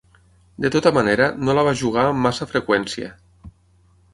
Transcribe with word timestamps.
De 0.63 0.69
tota 0.75 0.91
manera, 0.95 1.27
no 1.49 1.55
la 1.59 1.65
va 1.67 1.75
jugar 1.83 2.07
amb 2.09 2.25
massa 2.27 2.49
freqüència. 2.55 3.11